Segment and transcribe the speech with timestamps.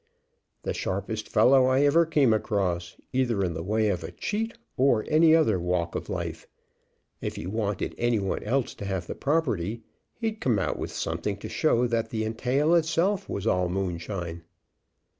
[0.63, 5.03] "The sharpest fellow I ever came across, either in the way of a cheat or
[5.03, 6.47] in any other walk of life.
[7.21, 9.83] If he wanted any one else to have the property,
[10.15, 14.41] he'd come out with something to show that the entail itself was all moonshine."